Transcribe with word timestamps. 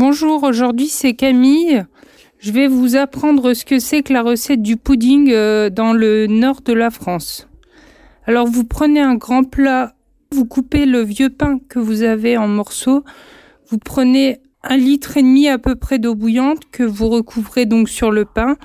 Bonjour, 0.00 0.44
aujourd'hui 0.44 0.86
c'est 0.86 1.14
Camille. 1.14 1.84
Je 2.38 2.52
vais 2.52 2.68
vous 2.68 2.94
apprendre 2.94 3.52
ce 3.52 3.64
que 3.64 3.80
c'est 3.80 4.04
que 4.04 4.12
la 4.12 4.22
recette 4.22 4.62
du 4.62 4.76
pudding 4.76 5.32
euh, 5.32 5.70
dans 5.70 5.92
le 5.92 6.28
nord 6.28 6.60
de 6.60 6.72
la 6.72 6.90
France. 6.90 7.48
Alors 8.24 8.46
vous 8.46 8.62
prenez 8.62 9.00
un 9.00 9.16
grand 9.16 9.42
plat, 9.42 9.96
vous 10.30 10.44
coupez 10.44 10.86
le 10.86 11.00
vieux 11.00 11.30
pain 11.30 11.58
que 11.68 11.80
vous 11.80 12.04
avez 12.04 12.36
en 12.36 12.46
morceaux, 12.46 13.02
vous 13.70 13.78
prenez 13.78 14.38
un 14.62 14.76
litre 14.76 15.16
et 15.16 15.22
demi 15.22 15.48
à 15.48 15.58
peu 15.58 15.74
près 15.74 15.98
d'eau 15.98 16.14
bouillante 16.14 16.60
que 16.70 16.84
vous 16.84 17.08
recouvrez 17.08 17.66
donc 17.66 17.88
sur 17.88 18.12
le 18.12 18.24
pain. 18.24 18.56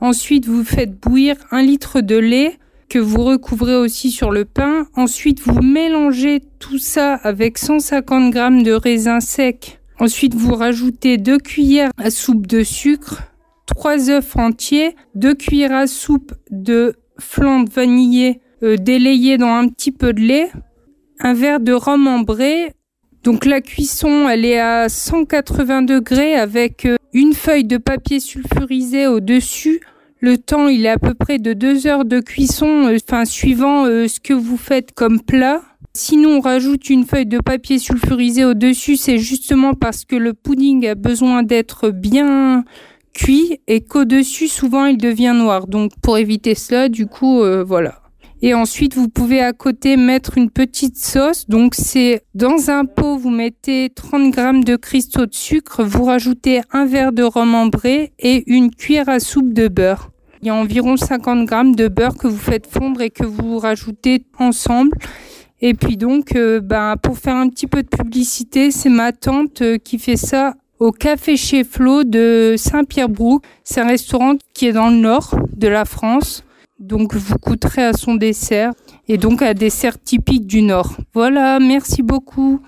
Ensuite 0.00 0.46
vous 0.46 0.64
faites 0.64 0.98
bouillir 0.98 1.36
un 1.52 1.62
litre 1.62 2.00
de 2.00 2.16
lait 2.16 2.58
que 2.88 2.98
vous 2.98 3.22
recouvrez 3.22 3.76
aussi 3.76 4.10
sur 4.10 4.32
le 4.32 4.44
pain. 4.44 4.88
Ensuite 4.96 5.42
vous 5.42 5.62
mélangez 5.62 6.42
tout 6.58 6.78
ça 6.78 7.14
avec 7.14 7.58
150 7.58 8.34
g 8.34 8.62
de 8.64 8.72
raisins 8.72 9.20
secs 9.20 9.78
Ensuite, 9.98 10.34
vous 10.34 10.54
rajoutez 10.54 11.18
deux 11.18 11.38
cuillères 11.38 11.90
à 11.98 12.10
soupe 12.10 12.46
de 12.46 12.62
sucre, 12.62 13.22
trois 13.66 14.10
œufs 14.10 14.36
entiers, 14.36 14.96
deux 15.14 15.34
cuillères 15.34 15.72
à 15.72 15.86
soupe 15.86 16.32
de 16.50 16.94
flan 17.18 17.64
vanillé 17.64 18.40
euh, 18.62 18.76
délayé 18.76 19.38
dans 19.38 19.48
un 19.48 19.68
petit 19.68 19.90
peu 19.90 20.12
de 20.12 20.20
lait, 20.20 20.50
un 21.18 21.34
verre 21.34 21.58
de 21.58 21.72
rhum 21.72 22.06
ambré. 22.06 22.72
Donc 23.24 23.44
la 23.44 23.60
cuisson, 23.60 24.28
elle 24.28 24.44
est 24.44 24.60
à 24.60 24.88
180 24.88 25.82
degrés 25.82 26.34
avec 26.34 26.86
euh, 26.86 26.96
une 27.12 27.32
feuille 27.32 27.64
de 27.64 27.76
papier 27.76 28.20
sulfurisé 28.20 29.08
au-dessus. 29.08 29.80
Le 30.20 30.38
temps, 30.38 30.68
il 30.68 30.86
est 30.86 30.90
à 30.90 30.98
peu 30.98 31.14
près 31.14 31.38
de 31.38 31.52
deux 31.52 31.88
heures 31.88 32.04
de 32.04 32.20
cuisson, 32.20 32.86
euh, 32.86 33.24
suivant 33.24 33.86
ce 33.86 34.20
que 34.20 34.32
vous 34.32 34.56
faites 34.56 34.92
comme 34.92 35.20
plat. 35.20 35.62
Sinon, 35.94 36.38
on 36.38 36.40
rajoute 36.40 36.88
une 36.88 37.04
feuille 37.04 37.26
de 37.26 37.38
papier 37.38 37.78
sulfurisé 37.78 38.46
au-dessus, 38.46 38.96
c'est 38.96 39.18
justement 39.18 39.74
parce 39.74 40.06
que 40.06 40.16
le 40.16 40.32
pudding 40.32 40.86
a 40.86 40.94
besoin 40.94 41.42
d'être 41.42 41.90
bien 41.90 42.64
cuit 43.12 43.60
et 43.66 43.82
qu'au-dessus, 43.82 44.48
souvent, 44.48 44.86
il 44.86 44.96
devient 44.96 45.34
noir. 45.36 45.66
Donc, 45.66 45.92
pour 46.00 46.16
éviter 46.16 46.54
cela, 46.54 46.88
du 46.88 47.06
coup, 47.06 47.42
euh, 47.42 47.62
voilà. 47.62 48.00
Et 48.40 48.54
ensuite, 48.54 48.94
vous 48.94 49.10
pouvez 49.10 49.40
à 49.40 49.52
côté 49.52 49.98
mettre 49.98 50.38
une 50.38 50.48
petite 50.48 50.96
sauce. 50.96 51.46
Donc, 51.46 51.74
c'est 51.74 52.22
dans 52.34 52.70
un 52.70 52.86
pot, 52.86 53.18
vous 53.18 53.30
mettez 53.30 53.90
30 53.94 54.30
grammes 54.30 54.64
de 54.64 54.76
cristaux 54.76 55.26
de 55.26 55.34
sucre, 55.34 55.84
vous 55.84 56.04
rajoutez 56.04 56.62
un 56.72 56.86
verre 56.86 57.12
de 57.12 57.22
rhum 57.22 57.54
ambré 57.54 58.14
et 58.18 58.50
une 58.50 58.74
cuillère 58.74 59.10
à 59.10 59.20
soupe 59.20 59.52
de 59.52 59.68
beurre. 59.68 60.08
Il 60.40 60.48
y 60.48 60.50
a 60.50 60.54
environ 60.54 60.96
50 60.96 61.44
grammes 61.44 61.76
de 61.76 61.86
beurre 61.86 62.16
que 62.16 62.26
vous 62.26 62.38
faites 62.38 62.66
fondre 62.66 63.02
et 63.02 63.10
que 63.10 63.24
vous 63.24 63.58
rajoutez 63.58 64.24
ensemble. 64.38 64.96
Et 65.64 65.74
puis 65.74 65.96
donc, 65.96 66.34
euh, 66.34 66.60
ben, 66.60 66.96
pour 67.00 67.16
faire 67.16 67.36
un 67.36 67.48
petit 67.48 67.68
peu 67.68 67.84
de 67.84 67.88
publicité, 67.88 68.72
c'est 68.72 68.88
ma 68.88 69.12
tante 69.12 69.62
euh, 69.62 69.78
qui 69.78 70.00
fait 70.00 70.16
ça 70.16 70.54
au 70.80 70.90
Café 70.90 71.36
chez 71.36 71.62
Flo 71.62 72.02
de 72.02 72.56
Saint-Pierre-Brouck. 72.58 73.44
C'est 73.62 73.80
un 73.80 73.86
restaurant 73.86 74.34
qui 74.54 74.66
est 74.66 74.72
dans 74.72 74.88
le 74.88 74.96
nord 74.96 75.36
de 75.56 75.68
la 75.68 75.84
France. 75.84 76.44
Donc 76.80 77.14
vous 77.14 77.38
coûterez 77.38 77.84
à 77.84 77.92
son 77.92 78.16
dessert 78.16 78.72
et 79.06 79.16
donc 79.18 79.40
un 79.40 79.54
dessert 79.54 80.02
typique 80.02 80.48
du 80.48 80.62
nord. 80.62 80.96
Voilà, 81.14 81.60
merci 81.60 82.02
beaucoup. 82.02 82.60